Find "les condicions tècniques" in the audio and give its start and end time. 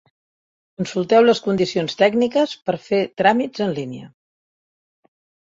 1.27-2.57